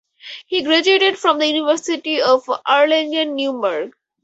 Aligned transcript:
He 0.47 0.63
graduated 0.63 1.19
from 1.19 1.37
the 1.37 1.45
University 1.45 2.23
of 2.23 2.43
Erlangen–Nuremberg. 2.67 3.93